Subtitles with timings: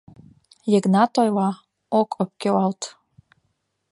[0.71, 1.49] —Йыгнат ойла,
[1.99, 2.81] ок ӧпкелалт.